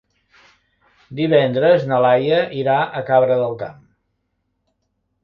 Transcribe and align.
Divendres 1.19 1.85
na 1.91 1.99
Laia 2.05 2.39
irà 2.61 2.79
a 3.01 3.05
Cabra 3.11 3.39
del 3.43 3.55
Camp. 3.61 3.79